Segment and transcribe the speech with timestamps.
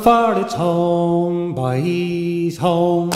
[0.00, 3.12] For it's home, boys, home.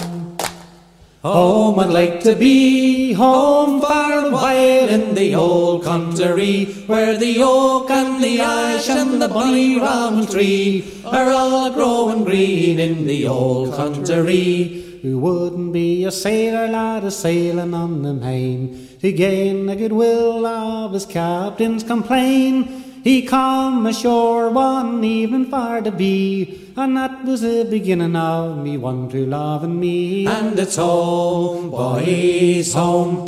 [1.22, 7.90] Home I'd like to be, home far away in the old country, where the oak
[7.90, 13.74] and the ash and the bonny round tree are all growing green in the old
[13.74, 15.00] country.
[15.00, 20.44] Who wouldn't be a sailor lad a sailing on the main to gain the goodwill
[20.44, 22.82] of his captain's complain?
[23.02, 28.76] He come ashore one evening far to be, and that was the beginning of me
[28.76, 30.26] one true love and me.
[30.26, 33.26] And it's home, boys, home.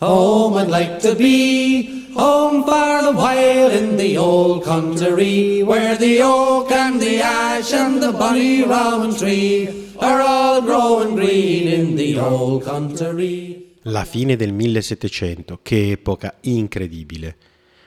[0.00, 6.22] Home I'd like to be, home for the while in the old country, where the
[6.22, 12.18] oak and the ash and the bonny rowan tree are all growing green in the
[12.18, 13.72] old country.
[13.82, 17.36] La fine del 1700, che epoca incredibile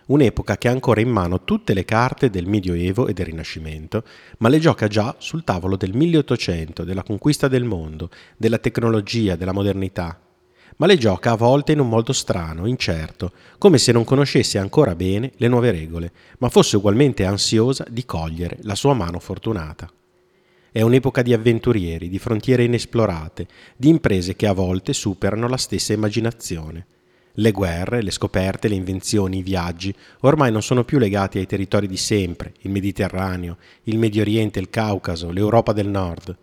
[0.08, 4.04] un'epoca che ha ancora in mano tutte le carte del Medioevo e del Rinascimento,
[4.40, 9.52] ma le gioca già sul tavolo del 1800, della conquista del mondo, della tecnologia, della
[9.52, 10.20] modernità.
[10.78, 14.96] Ma le gioca a volte in un modo strano, incerto, come se non conoscesse ancora
[14.96, 19.92] bene le nuove regole, ma fosse ugualmente ansiosa di cogliere la sua mano fortunata.
[20.72, 25.94] È un'epoca di avventurieri, di frontiere inesplorate, di imprese che a volte superano la stessa
[25.94, 26.86] immaginazione.
[27.40, 31.86] Le guerre, le scoperte, le invenzioni, i viaggi ormai non sono più legati ai territori
[31.86, 36.36] di sempre, il Mediterraneo, il Medio Oriente, il Caucaso, l'Europa del Nord.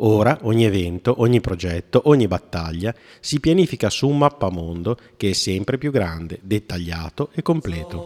[0.00, 5.78] Ora ogni evento, ogni progetto, ogni battaglia si pianifica su un mappamondo che è sempre
[5.78, 7.98] più grande, dettagliato e completo.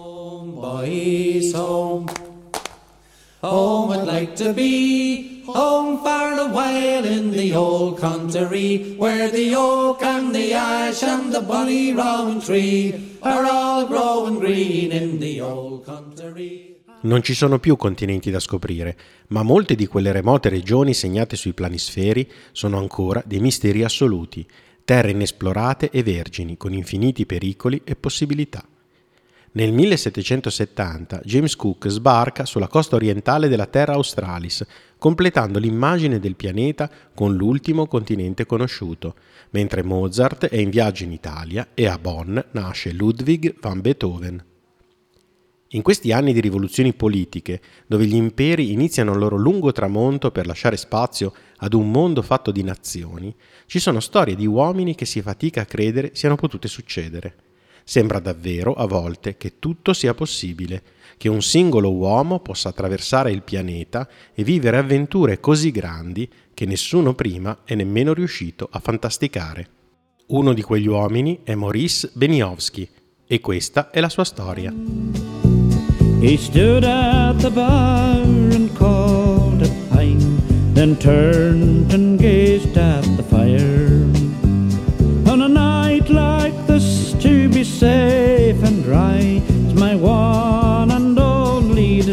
[5.55, 11.41] Home far away in the old country, where the oak and the ash and the
[11.41, 16.79] bonny round tree are all growing green in the old country.
[17.03, 18.97] Non ci sono più continenti da scoprire,
[19.29, 24.47] ma molte di quelle remote regioni segnate sui planisferi sono ancora dei misteri assoluti,
[24.85, 28.63] terre inesplorate e vergini, con infiniti pericoli e possibilità.
[29.53, 34.65] Nel 1770 James Cook sbarca sulla costa orientale della Terra Australis,
[34.97, 39.17] completando l'immagine del pianeta con l'ultimo continente conosciuto,
[39.51, 44.45] mentre Mozart è in viaggio in Italia e a Bonn nasce Ludwig van Beethoven.
[45.71, 50.47] In questi anni di rivoluzioni politiche, dove gli imperi iniziano il loro lungo tramonto per
[50.47, 53.35] lasciare spazio ad un mondo fatto di nazioni,
[53.67, 57.50] ci sono storie di uomini che si fatica a credere siano potute succedere.
[57.91, 60.81] Sembra davvero a volte che tutto sia possibile,
[61.17, 67.15] che un singolo uomo possa attraversare il pianeta e vivere avventure così grandi che nessuno
[67.15, 69.69] prima è nemmeno riuscito a fantasticare.
[70.29, 72.89] Uno di quegli uomini è Maurice Beniowski
[73.27, 74.73] e questa è la sua storia.
[76.21, 80.23] He stood at the bar and called a pint,
[80.75, 83.80] then turned and gazed at the fire.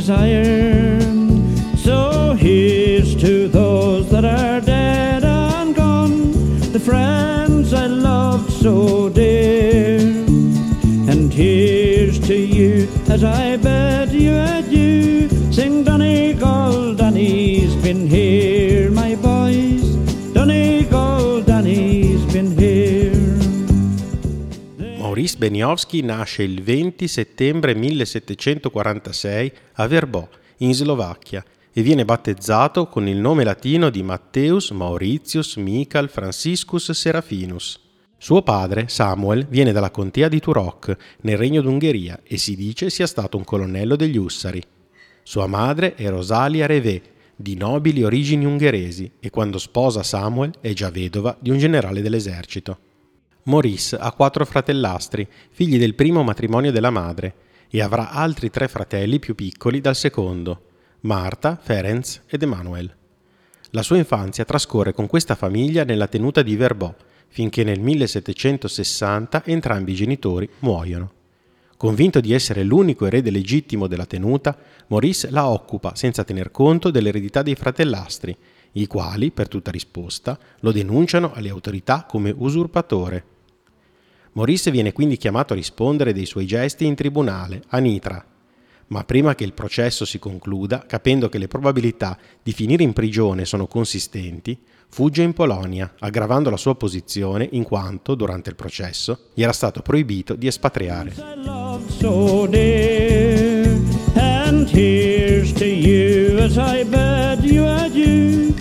[0.07, 1.01] Desire.
[1.75, 6.31] So here's to those that are dead and gone,
[6.72, 10.00] the friends I loved so dear.
[11.12, 14.96] And here's to you as I bid you adieu.
[25.47, 30.27] Beniowski nasce il 20 settembre 1746 a Verbò,
[30.57, 31.41] in Slovacchia,
[31.71, 37.79] e viene battezzato con il nome latino di Matteus Mauritius Michael Franciscus Serafinus.
[38.17, 43.07] Suo padre, Samuel, viene dalla contea di Turok, nel Regno d'Ungheria, e si dice sia
[43.07, 44.61] stato un colonnello degli Ussari.
[45.23, 47.01] Sua madre è Rosalia Revé,
[47.37, 52.79] di nobili origini ungheresi, e quando sposa Samuel è già vedova di un generale dell'esercito.
[53.47, 57.33] Maurice ha quattro fratellastri, figli del primo matrimonio della madre,
[57.69, 60.63] e avrà altri tre fratelli più piccoli dal secondo,
[61.01, 62.94] Marta, Ferenc ed Emanuel.
[63.69, 66.94] La sua infanzia trascorre con questa famiglia nella tenuta di Verbò,
[67.29, 71.11] finché nel 1760 entrambi i genitori muoiono.
[71.77, 74.57] Convinto di essere l'unico erede legittimo della tenuta,
[74.88, 78.35] Maurice la occupa senza tener conto dell'eredità dei fratellastri,
[78.73, 83.35] i quali, per tutta risposta, lo denunciano alle autorità come usurpatore.
[84.38, 88.24] Maurice viene quindi chiamato a rispondere dei suoi gesti in tribunale, a Nitra.
[88.89, 93.45] Ma prima che il processo si concluda, capendo che le probabilità di finire in prigione
[93.45, 94.56] sono consistenti,
[94.89, 99.81] fugge in Polonia, aggravando la sua posizione in quanto, durante il processo, gli era stato
[99.81, 101.16] proibito di espatriare.
[101.88, 103.66] So dear,
[107.39, 108.56] Adieu, adieu,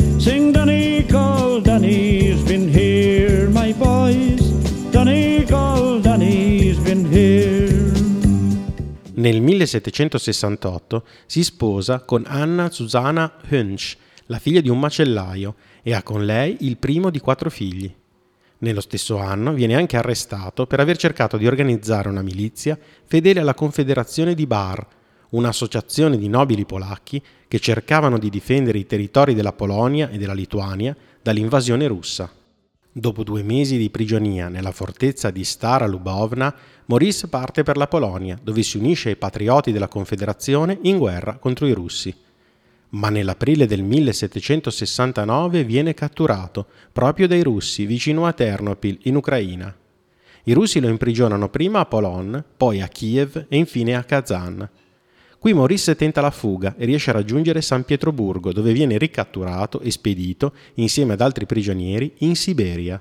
[9.27, 13.97] Nel 1768 si sposa con Anna Susanna Hünsch,
[14.27, 17.93] la figlia di un macellaio, e ha con lei il primo di quattro figli.
[18.59, 23.55] Nello stesso anno viene anche arrestato per aver cercato di organizzare una milizia fedele alla
[23.55, 24.87] Confederazione di Bar,
[25.31, 30.97] un'associazione di nobili polacchi che cercavano di difendere i territori della Polonia e della Lituania
[31.21, 32.31] dall'invasione russa.
[32.99, 36.55] Dopo due mesi di prigionia nella fortezza di Stara Lubovna,
[36.89, 41.67] Maurice parte per la Polonia, dove si unisce ai patrioti della Confederazione in guerra contro
[41.67, 42.15] i russi.
[42.91, 49.75] Ma nell'aprile del 1769 viene catturato proprio dai russi vicino a Ternopil, in Ucraina.
[50.45, 54.71] I russi lo imprigionano prima a Polon, poi a Kiev e infine a Kazan.
[55.41, 59.91] Qui Maurice tenta la fuga e riesce a raggiungere San Pietroburgo, dove viene ricatturato e
[59.91, 63.01] spedito, insieme ad altri prigionieri, in Siberia.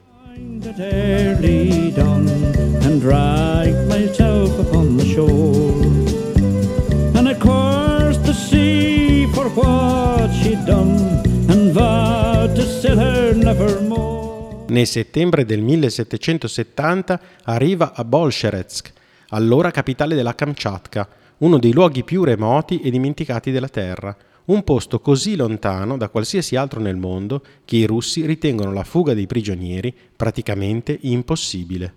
[14.68, 18.92] Nel settembre del 1770 arriva a Bolsheretsk,
[19.30, 21.08] allora capitale della Kamchatka,
[21.38, 24.14] uno dei luoghi più remoti e dimenticati della Terra,
[24.46, 29.14] un posto così lontano da qualsiasi altro nel mondo che i russi ritengono la fuga
[29.14, 31.96] dei prigionieri praticamente impossibile.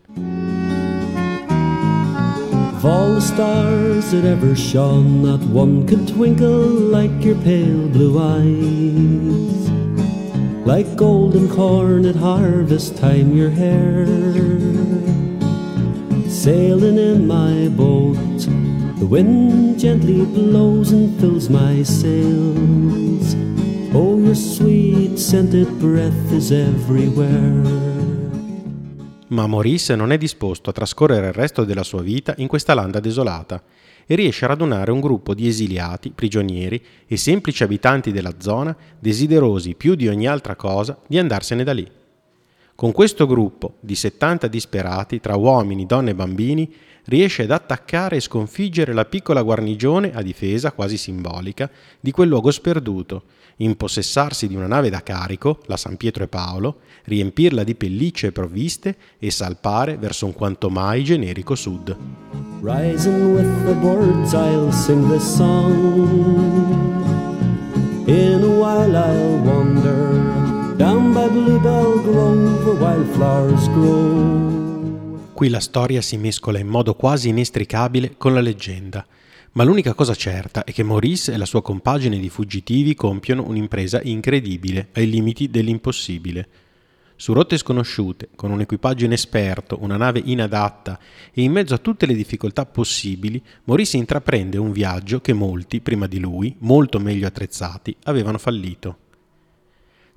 [2.78, 8.16] Of all the stars that ever shone, not one could twinkle like your pale blue
[8.20, 9.68] eyes.
[10.64, 14.06] Like golden corn at harvest time, your hair.
[16.28, 18.46] Sailing in my boat,
[18.98, 23.34] the wind gently blows and fills my sails.
[23.94, 27.86] Oh, your sweet scented breath is everywhere.
[29.28, 32.98] Ma Maurice non è disposto a trascorrere il resto della sua vita in questa landa
[32.98, 33.62] desolata
[34.06, 39.74] e riesce a radunare un gruppo di esiliati, prigionieri e semplici abitanti della zona desiderosi
[39.74, 41.88] più di ogni altra cosa di andarsene da lì.
[42.74, 46.72] Con questo gruppo di 70 disperati, tra uomini, donne e bambini,
[47.08, 51.70] riesce ad attaccare e sconfiggere la piccola guarnigione a difesa quasi simbolica
[52.00, 53.24] di quel luogo sperduto,
[53.56, 58.32] impossessarsi di una nave da carico, la San Pietro e Paolo, riempirla di pellicce e
[58.32, 61.96] provviste e salpare verso un quanto mai generico sud.
[62.60, 66.96] Rising with the birds, I'll sing this song.
[68.06, 74.57] In a while, I'll wander down by Bluebell Grove where wildflowers grow.
[75.38, 79.06] Qui la storia si mescola in modo quasi inestricabile con la leggenda,
[79.52, 84.00] ma l'unica cosa certa è che Maurice e la sua compagine di fuggitivi compiono un'impresa
[84.02, 86.48] incredibile, ai limiti dell'impossibile.
[87.14, 90.98] Su rotte sconosciute, con un equipaggio inesperto, una nave inadatta
[91.32, 96.08] e in mezzo a tutte le difficoltà possibili, Maurice intraprende un viaggio che molti, prima
[96.08, 99.06] di lui, molto meglio attrezzati, avevano fallito.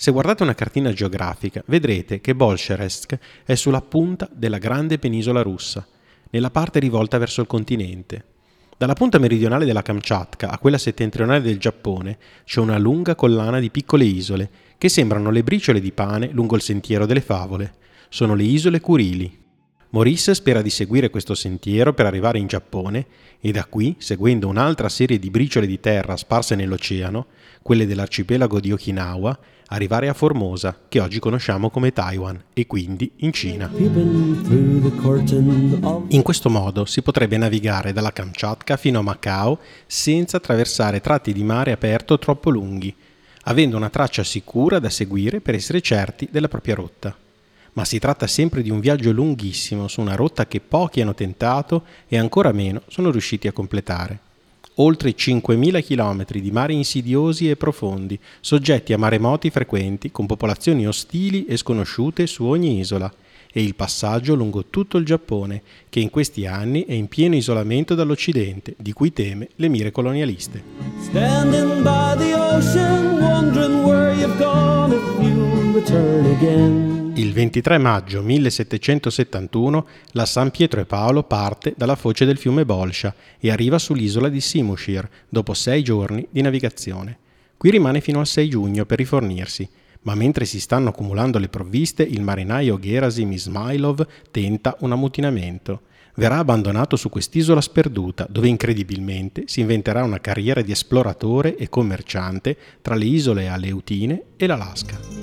[0.02, 5.86] Se guardate una cartina geografica, vedrete che Bolsheretsk è sulla punta della grande penisola russa,
[6.32, 8.26] nella parte rivolta verso il continente.
[8.80, 13.70] Dalla punta meridionale della Kamchatka a quella settentrionale del Giappone c'è una lunga collana di
[13.70, 17.76] piccole isole che sembrano le briciole di pane lungo il sentiero delle favole.
[18.10, 19.38] Sono le isole Kurili.
[19.92, 23.06] Maurice spera di seguire questo sentiero per arrivare in Giappone
[23.40, 27.28] e da qui, seguendo un'altra serie di briciole di terra sparse nell'oceano,
[27.62, 29.38] quelle dell'arcipelago di Okinawa,
[29.72, 33.70] arrivare a Formosa, che oggi conosciamo come Taiwan, e quindi in Cina.
[36.08, 41.44] In questo modo si potrebbe navigare dalla Kamchatka fino a Macao senza attraversare tratti di
[41.44, 42.94] mare aperto troppo lunghi,
[43.44, 47.16] avendo una traccia sicura da seguire per essere certi della propria rotta.
[47.74, 51.86] Ma si tratta sempre di un viaggio lunghissimo su una rotta che pochi hanno tentato
[52.10, 54.20] e ancora meno sono riusciti a completare.
[54.76, 61.46] Oltre 5.000 km di mari insidiosi e profondi, soggetti a maremoti frequenti, con popolazioni ostili
[61.46, 63.12] e sconosciute su ogni isola,
[63.54, 67.96] e il passaggio lungo tutto il Giappone, che in questi anni è in pieno isolamento
[67.96, 70.64] dall'Occidente, di cui teme le mire colonialiste.
[71.02, 77.01] standing by the ocean, wondering where you've gone if you'll return again.
[77.14, 83.14] Il 23 maggio 1771 la San Pietro e Paolo parte dalla foce del fiume Bolscia
[83.38, 87.18] e arriva sull'isola di Simushir dopo sei giorni di navigazione.
[87.58, 89.70] Qui rimane fino al 6 giugno per rifornirsi,
[90.04, 95.82] ma mentre si stanno accumulando le provviste il marinaio Gerasim Ismailov tenta un ammutinamento.
[96.16, 102.58] verrà abbandonato su quest'isola sperduta, dove incredibilmente si inventerà una carriera di esploratore e commerciante
[102.82, 105.21] tra le isole Aleutine e l'Alaska.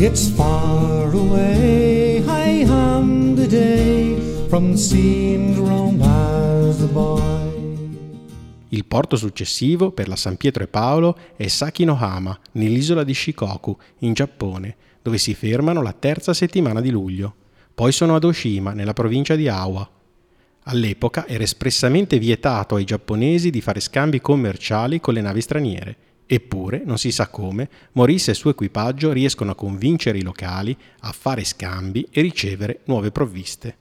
[0.00, 7.20] It's far away, I am the day from seeing Rome as a boy.
[8.68, 14.12] Il porto successivo per la San Pietro e Paolo è Sakinohama, nell'isola di Shikoku, in
[14.12, 17.34] Giappone, dove si fermano la terza settimana di luglio.
[17.74, 19.90] Poi sono ad Oshima, nella provincia di Awa.
[20.62, 25.96] All'epoca era espressamente vietato ai giapponesi di fare scambi commerciali con le navi straniere.
[26.30, 30.76] Eppure, non si sa come, Morisse e il suo equipaggio riescono a convincere i locali
[31.00, 33.76] a fare scambi e ricevere nuove provviste.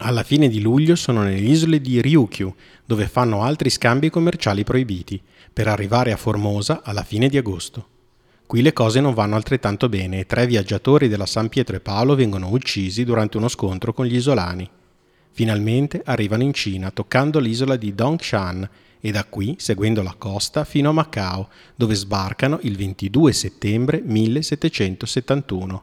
[0.00, 5.18] Alla fine di luglio sono nelle isole di Ryukyu, dove fanno altri scambi commerciali proibiti,
[5.50, 7.88] per arrivare a Formosa alla fine di agosto.
[8.46, 12.14] Qui le cose non vanno altrettanto bene e tre viaggiatori della San Pietro e Paolo
[12.14, 14.68] vengono uccisi durante uno scontro con gli isolani.
[15.30, 18.68] Finalmente arrivano in Cina, toccando l'isola di Dongshan
[19.00, 25.82] e da qui seguendo la costa fino a Macao, dove sbarcano il 22 settembre 1771.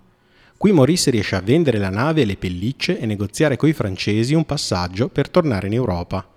[0.58, 4.46] Qui Maurice riesce a vendere la nave e le pellicce e negoziare coi francesi un
[4.46, 6.28] passaggio per tornare in Europa.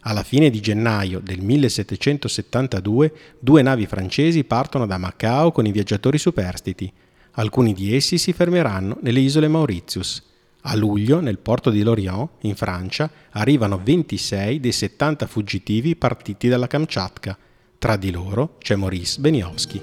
[0.00, 6.18] Alla fine di gennaio del 1772 due navi francesi partono da Macao con i viaggiatori
[6.18, 6.92] superstiti.
[7.32, 10.30] Alcuni di essi si fermeranno nelle isole Mauritius.
[10.62, 16.68] A luglio, nel porto di Lorient, in Francia, arrivano 26 dei 70 fuggitivi partiti dalla
[16.68, 17.36] Kamchatka.
[17.78, 19.80] Tra di loro c'è Maurice Beniowski.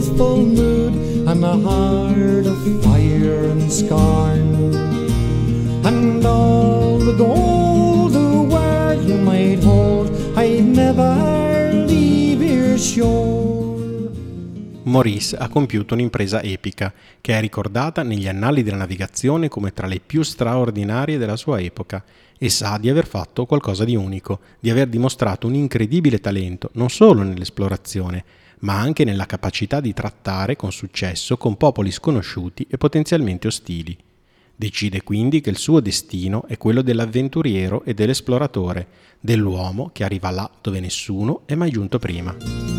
[0.00, 0.94] youthful mood
[1.28, 4.09] and a heart of fire and scorn.
[14.90, 20.00] Maurice ha compiuto un'impresa epica che è ricordata negli annali della navigazione come tra le
[20.04, 22.04] più straordinarie della sua epoca
[22.36, 26.90] e sa di aver fatto qualcosa di unico, di aver dimostrato un incredibile talento non
[26.90, 28.24] solo nell'esplorazione,
[28.60, 33.96] ma anche nella capacità di trattare con successo con popoli sconosciuti e potenzialmente ostili.
[34.56, 38.86] Decide quindi che il suo destino è quello dell'avventuriero e dell'esploratore,
[39.20, 42.69] dell'uomo che arriva là dove nessuno è mai giunto prima.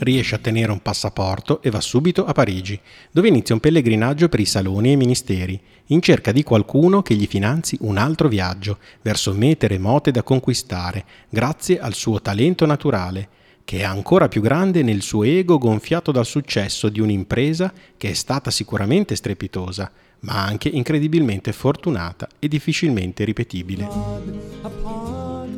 [0.00, 2.78] Riesce a tenere un passaporto e va subito a Parigi,
[3.10, 7.14] dove inizia un pellegrinaggio per i saloni e i ministeri, in cerca di qualcuno che
[7.14, 13.28] gli finanzi un altro viaggio verso mete remote da conquistare, grazie al suo talento naturale,
[13.64, 18.14] che è ancora più grande nel suo ego gonfiato dal successo di un'impresa che è
[18.14, 19.90] stata sicuramente strepitosa,
[20.20, 23.88] ma anche incredibilmente fortunata e difficilmente ripetibile.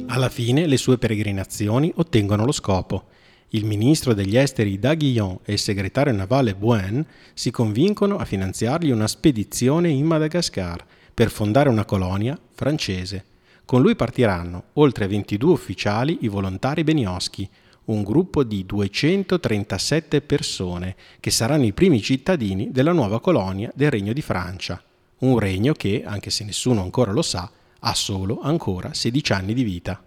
[0.07, 3.07] Alla fine le sue peregrinazioni ottengono lo scopo
[3.55, 7.05] il ministro degli esteri Daguillon e il segretario navale Bouen
[7.35, 10.83] si convincono a finanziargli una spedizione in Madagascar
[11.13, 13.25] per fondare una colonia francese.
[13.67, 17.49] Con lui partiranno, oltre a 22 ufficiali, i volontari benioschi,
[17.85, 24.15] un gruppo di 237 persone che saranno i primi cittadini della nuova colonia del Regno
[24.15, 24.83] di Francia.
[25.19, 29.63] Un regno che, anche se nessuno ancora lo sa, ha solo ancora 16 anni di
[29.63, 30.03] vita.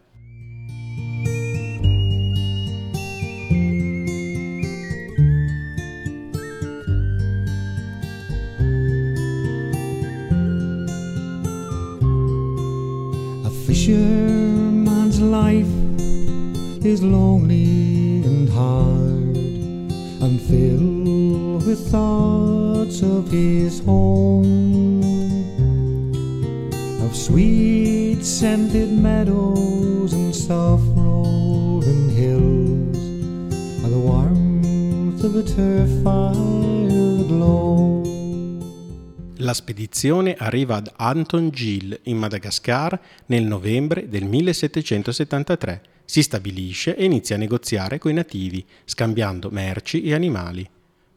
[39.96, 45.82] Spedizione arriva ad Anton Gil in Madagascar nel novembre del 1773.
[46.04, 50.70] Si stabilisce e inizia a negoziare coi nativi, scambiando merci e animali.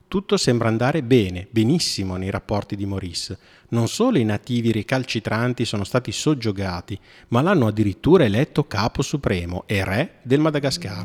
[0.06, 3.36] Tutto sembra andare bene, benissimo nei rapporti di Maurice.
[3.70, 6.96] Non solo i nativi recalcitranti sono stati soggiogati,
[7.28, 11.04] ma l'hanno addirittura eletto capo supremo e re del Madagascar.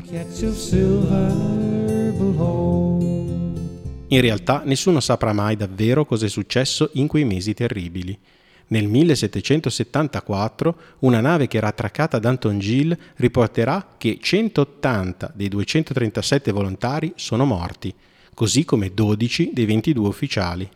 [4.08, 8.16] In realtà nessuno saprà mai davvero cosa è successo in quei mesi terribili.
[8.66, 16.52] Nel 1774 una nave che era attraccata ad Anton Gil riporterà che 180 dei 237
[16.52, 17.94] volontari sono morti,
[18.34, 20.68] così come 12 dei 22 ufficiali.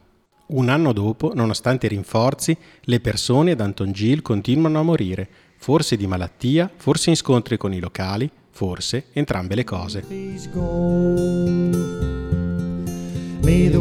[0.48, 5.96] Un anno dopo, nonostante i rinforzi, le persone ad Anton Gill continuano a morire, forse
[5.96, 10.04] di malattia, forse in scontri con i locali, forse entrambe le cose.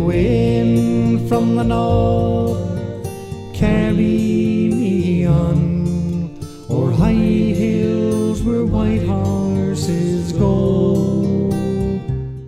[0.08, 2.58] Wind from the north
[3.52, 6.32] carry me on
[6.70, 11.50] o'er high hills where white horses go.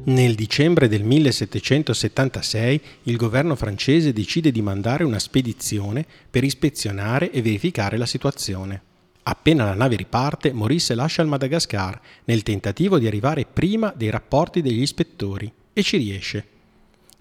[0.06, 7.42] Nel dicembre del 1776 il governo francese decide di mandare una spedizione per ispezionare e
[7.42, 8.82] verificare la situazione.
[9.24, 14.62] Appena la nave riparte, Maurice lascia il Madagascar nel tentativo di arrivare prima dei rapporti
[14.62, 16.58] degli ispettori e ci riesce.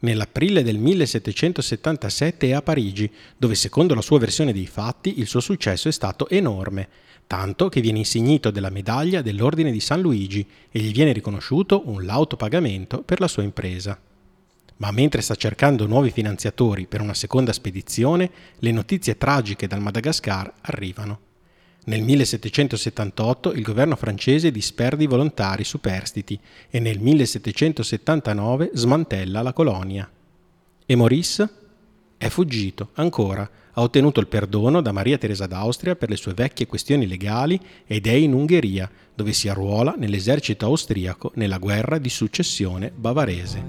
[0.00, 5.40] Nell'aprile del 1777 è a Parigi, dove secondo la sua versione dei fatti il suo
[5.40, 6.88] successo è stato enorme,
[7.26, 12.05] tanto che viene insignito della medaglia dell'Ordine di San Luigi e gli viene riconosciuto un
[12.05, 14.00] lauto pagamento per la sua impresa.
[14.76, 20.52] Ma mentre sta cercando nuovi finanziatori per una seconda spedizione, le notizie tragiche dal Madagascar
[20.61, 21.27] arrivano.
[21.88, 30.07] Nel 1778 il governo francese disperde i volontari superstiti e nel 1779 smantella la colonia.
[30.85, 31.49] E Maurice?
[32.18, 36.66] È fuggito, ancora, ha ottenuto il perdono da Maria Teresa d'Austria per le sue vecchie
[36.66, 42.92] questioni legali ed è in Ungheria, dove si arruola nell'esercito austriaco nella guerra di successione
[42.95, 43.64] bavarese.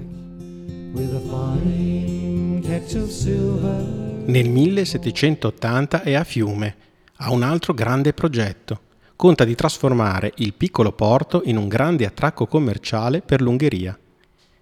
[4.26, 6.88] Nel 1780 è a Fiume,
[7.22, 8.80] ha un altro grande progetto.
[9.14, 13.98] Conta di trasformare il piccolo porto in un grande attracco commerciale per l'Ungheria.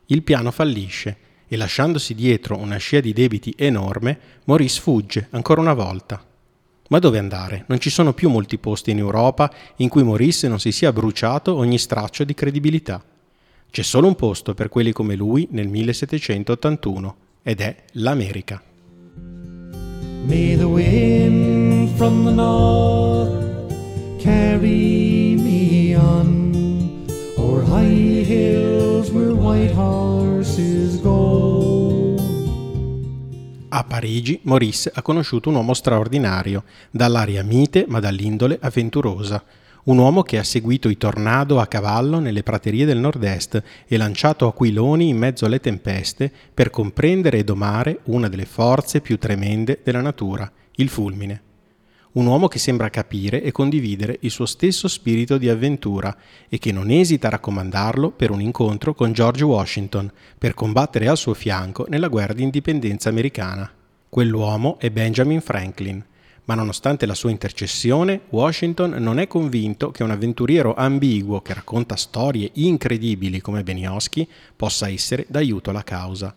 [0.06, 5.74] Il piano fallisce e lasciandosi dietro una scia di debiti enorme, Maurice fugge ancora una
[5.74, 6.24] volta.
[6.88, 7.64] Ma dove andare?
[7.68, 11.54] Non ci sono più molti posti in Europa in cui Maurice non si sia bruciato
[11.54, 13.04] ogni straccio di credibilità.
[13.70, 18.62] C'è solo un posto per quelli come lui nel 1781 ed è l'America.
[20.28, 23.72] May the wind from the north
[24.18, 27.06] carry me on
[27.38, 32.14] o'er high hills where white horses go.
[33.70, 39.42] A Parigi Maurice ha conosciuto un uomo straordinario, dall'aria mite ma dall'indole avventurosa.
[39.88, 44.46] Un uomo che ha seguito i tornado a cavallo nelle praterie del nord-est e lanciato
[44.46, 50.02] aquiloni in mezzo alle tempeste per comprendere e domare una delle forze più tremende della
[50.02, 51.42] natura, il fulmine.
[52.12, 56.14] Un uomo che sembra capire e condividere il suo stesso spirito di avventura
[56.50, 61.16] e che non esita a raccomandarlo per un incontro con George Washington per combattere al
[61.16, 63.72] suo fianco nella guerra di indipendenza americana.
[64.10, 66.04] Quell'uomo è Benjamin Franklin,
[66.48, 71.94] ma nonostante la sua intercessione, Washington non è convinto che un avventuriero ambiguo che racconta
[71.94, 76.34] storie incredibili come Benioschi possa essere d'aiuto alla causa.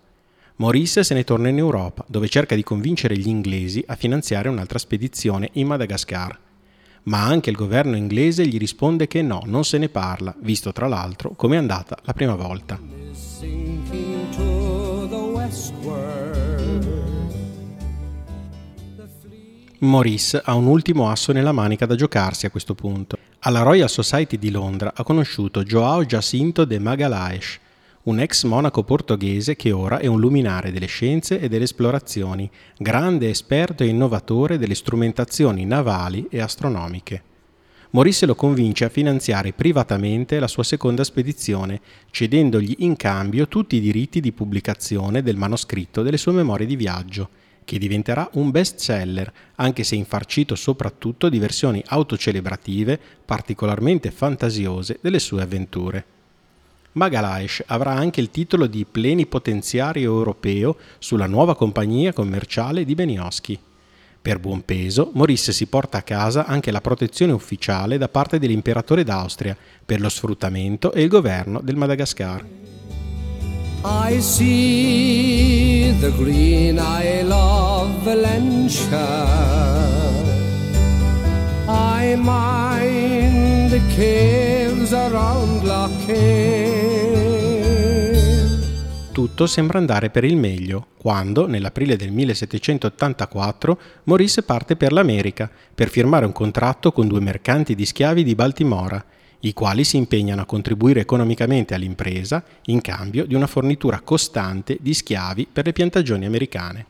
[0.57, 4.79] Maurice se ne torna in Europa, dove cerca di convincere gli inglesi a finanziare un'altra
[4.79, 6.37] spedizione in Madagascar.
[7.03, 10.89] Ma anche il governo inglese gli risponde che no, non se ne parla, visto tra
[10.89, 12.77] l'altro come è andata la prima volta.
[19.83, 23.17] Maurice ha un ultimo asso nella manica da giocarsi a questo punto.
[23.39, 27.57] Alla Royal Society di Londra ha conosciuto João Jacinto de Magalhães,
[28.03, 33.31] un ex monaco portoghese che ora è un luminare delle scienze e delle esplorazioni, grande
[33.31, 37.23] esperto e innovatore delle strumentazioni navali e astronomiche.
[37.89, 43.81] Maurice lo convince a finanziare privatamente la sua seconda spedizione, cedendogli in cambio tutti i
[43.81, 47.29] diritti di pubblicazione del manoscritto delle sue memorie di viaggio,
[47.63, 55.19] che diventerà un best seller, anche se infarcito soprattutto di versioni autocelebrative particolarmente fantasiose delle
[55.19, 56.05] sue avventure.
[56.93, 63.57] Magalhães avrà anche il titolo di plenipotenziario europeo sulla nuova compagnia commerciale di Benioschi.
[64.21, 69.03] Per buon peso, Maurice si porta a casa anche la protezione ufficiale da parte dell'imperatore
[69.03, 72.45] d'Austria per lo sfruttamento e il governo del Madagascar.
[73.83, 78.99] I see the green isle of Valentia.
[81.67, 85.61] I mind the caves around
[89.11, 95.89] Tutto sembra andare per il meglio quando, nell'aprile del 1784, Maurice parte per l'America per
[95.89, 99.03] firmare un contratto con due mercanti di schiavi di Baltimora,
[99.41, 104.93] i quali si impegnano a contribuire economicamente all'impresa in cambio di una fornitura costante di
[104.93, 106.85] schiavi per le piantagioni americane.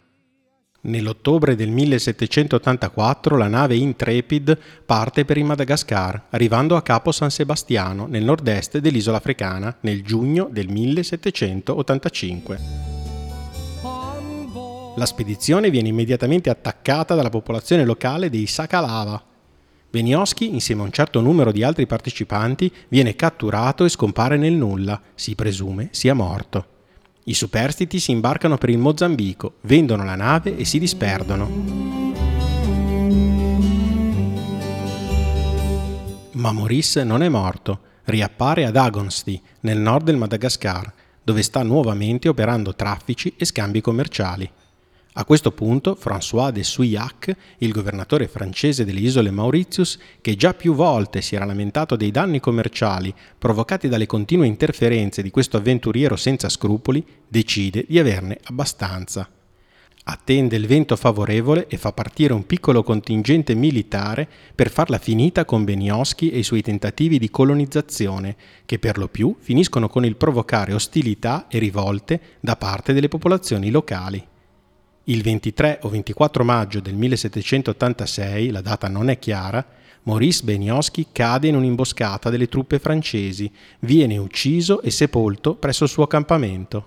[0.84, 8.08] Nell'ottobre del 1784 la nave Intrepid parte per il Madagascar, arrivando a Capo San Sebastiano,
[8.08, 12.60] nel nord-est dell'isola africana, nel giugno del 1785.
[14.96, 19.24] La spedizione viene immediatamente attaccata dalla popolazione locale dei Sakalava.
[19.92, 25.02] Benioschi, insieme a un certo numero di altri partecipanti, viene catturato e scompare nel nulla,
[25.16, 26.66] si presume sia morto.
[27.26, 31.50] I superstiti si imbarcano per il Mozambico, vendono la nave e si disperdono.
[36.32, 40.90] Ma Maurice non è morto, riappare ad Agonsty, nel nord del Madagascar,
[41.22, 44.50] dove sta nuovamente operando traffici e scambi commerciali.
[45.16, 50.74] A questo punto François de Souillac, il governatore francese delle isole Mauritius, che già più
[50.74, 56.48] volte si era lamentato dei danni commerciali provocati dalle continue interferenze di questo avventuriero senza
[56.48, 59.30] scrupoli, decide di averne abbastanza.
[60.04, 65.66] Attende il vento favorevole e fa partire un piccolo contingente militare per farla finita con
[65.66, 70.74] Benioschi e i suoi tentativi di colonizzazione, che per lo più finiscono con il provocare
[70.74, 74.30] ostilità e rivolte da parte delle popolazioni locali.
[75.06, 79.66] Il 23 o 24 maggio del 1786, la data non è chiara,
[80.04, 86.04] Maurice Benioschi cade in un'imboscata delle truppe francesi, viene ucciso e sepolto presso il suo
[86.04, 86.86] accampamento.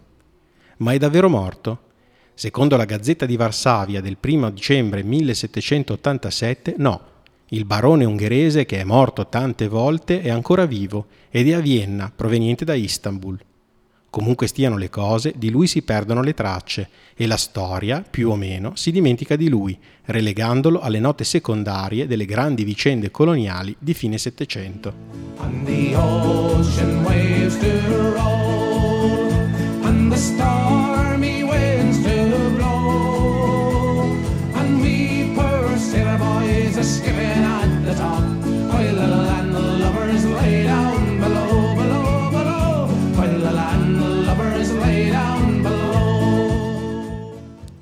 [0.78, 1.80] Ma è davvero morto?
[2.34, 7.12] Secondo la Gazzetta di Varsavia del 1 dicembre 1787, no.
[7.48, 12.12] Il barone ungherese che è morto tante volte è ancora vivo ed è a Vienna,
[12.14, 13.38] proveniente da Istanbul.
[14.14, 18.36] Comunque stiano le cose, di lui si perdono le tracce e la storia, più o
[18.36, 24.16] meno, si dimentica di lui, relegandolo alle note secondarie delle grandi vicende coloniali di fine
[24.16, 24.94] Settecento.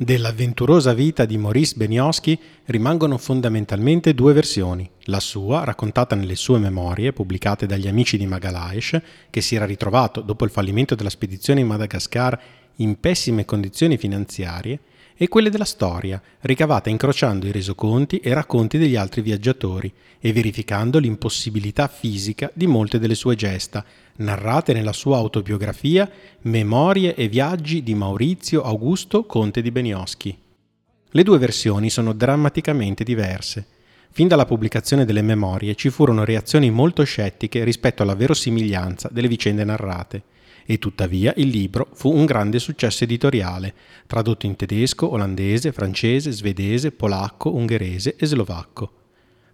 [0.02, 4.90] Dell'avventurosa vita di Maurice Benioschi rimangono fondamentalmente due versioni.
[5.04, 10.20] La sua, raccontata nelle sue memorie, pubblicate dagli amici di Magalhaes, che si era ritrovato,
[10.20, 12.36] dopo il fallimento della spedizione in Madagascar,
[12.76, 14.80] in pessime condizioni finanziarie,
[15.22, 20.98] e quelle della storia, ricavata incrociando i resoconti e racconti degli altri viaggiatori e verificando
[20.98, 23.84] l'impossibilità fisica di molte delle sue gesta,
[24.16, 30.36] narrate nella sua autobiografia Memorie e viaggi di Maurizio Augusto Conte di Benioschi.
[31.10, 33.64] Le due versioni sono drammaticamente diverse.
[34.10, 39.62] Fin dalla pubblicazione delle memorie ci furono reazioni molto scettiche rispetto alla verosimiglianza delle vicende
[39.62, 40.22] narrate
[40.66, 43.74] e tuttavia il libro fu un grande successo editoriale,
[44.06, 48.92] tradotto in tedesco, olandese, francese, svedese, polacco, ungherese e slovacco.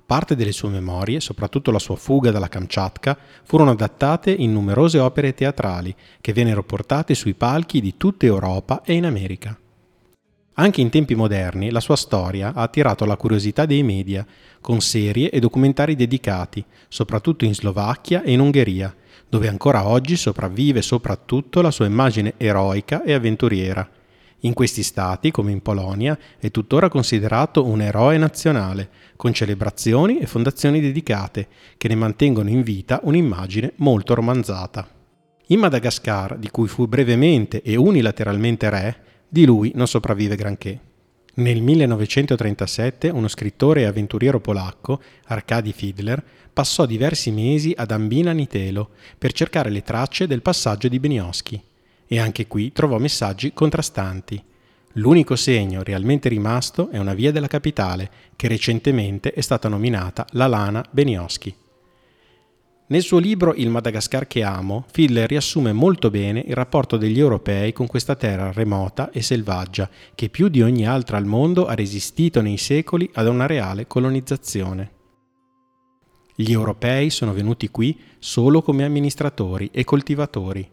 [0.09, 5.35] Parte delle sue memorie, soprattutto la sua fuga dalla Kamchatka, furono adattate in numerose opere
[5.35, 9.59] teatrali che vennero portate sui palchi di tutta Europa e in America.
[10.55, 14.27] Anche in tempi moderni la sua storia ha attirato la curiosità dei media,
[14.61, 18.93] con serie e documentari dedicati, soprattutto in Slovacchia e in Ungheria,
[19.29, 23.89] dove ancora oggi sopravvive soprattutto la sua immagine eroica e avventuriera.
[24.43, 30.27] In questi stati, come in Polonia, è tuttora considerato un eroe nazionale, con celebrazioni e
[30.27, 34.89] fondazioni dedicate, che ne mantengono in vita un'immagine molto romanzata.
[35.49, 38.97] In Madagascar, di cui fu brevemente e unilateralmente re,
[39.29, 40.81] di lui non sopravvive granché.
[41.39, 46.21] Nel 1937 uno scrittore e avventuriero polacco, Arkady Fiedler,
[46.53, 51.63] passò diversi mesi ad Ambina Nitelo per cercare le tracce del passaggio di Benioschi
[52.09, 54.43] e anche qui trovò messaggi contrastanti.
[54.95, 60.49] L'unico segno realmente rimasto è una via della capitale che recentemente è stata nominata la
[60.49, 61.55] Lana Benioschi.
[62.91, 67.71] Nel suo libro Il Madagascar che amo, Fiedler riassume molto bene il rapporto degli europei
[67.75, 72.41] con questa terra remota e selvaggia che più di ogni altra al mondo ha resistito
[72.41, 74.93] nei secoli ad una reale colonizzazione.
[76.35, 80.67] Gli europei sono venuti qui solo come amministratori e coltivatori.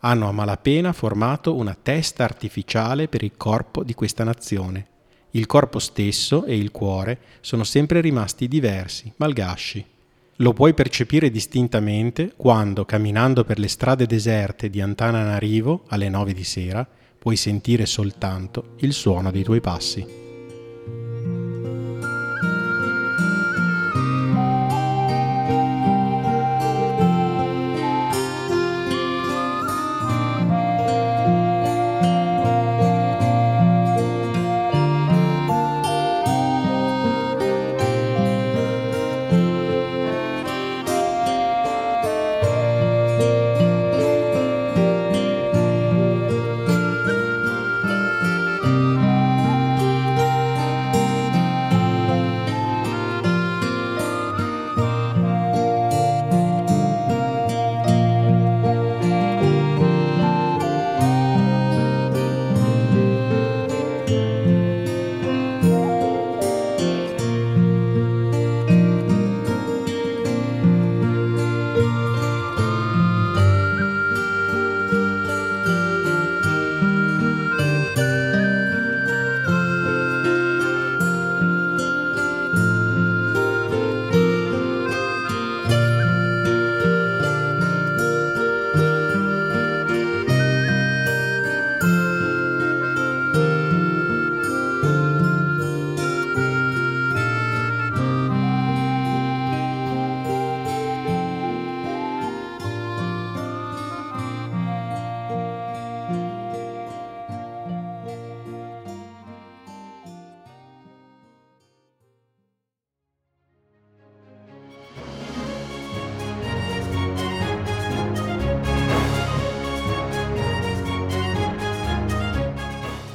[0.00, 4.86] Hanno a malapena formato una testa artificiale per il corpo di questa nazione.
[5.32, 9.98] Il corpo stesso e il cuore sono sempre rimasti diversi, malgasci.
[10.40, 16.44] Lo puoi percepire distintamente quando, camminando per le strade deserte di Antananarivo alle nove di
[16.44, 16.86] sera,
[17.18, 20.19] puoi sentire soltanto il suono dei tuoi passi.